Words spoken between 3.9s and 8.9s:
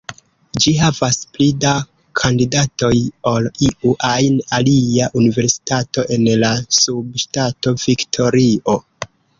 ajn alia universitato en la subŝtato Viktorio.